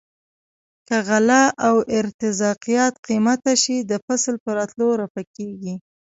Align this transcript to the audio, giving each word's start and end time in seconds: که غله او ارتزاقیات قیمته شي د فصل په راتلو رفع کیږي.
که 0.87 0.97
غله 1.07 1.41
او 1.67 1.75
ارتزاقیات 1.97 2.93
قیمته 3.07 3.53
شي 3.63 3.77
د 3.81 3.91
فصل 4.05 4.35
په 4.43 4.49
راتلو 4.57 4.87
رفع 5.01 5.23
کیږي. 5.37 5.73